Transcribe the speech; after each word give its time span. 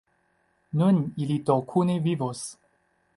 Nun 0.81 0.97
ili 1.25 1.37
do 1.49 1.57
kune 1.73 1.99
vivos! 2.09 2.43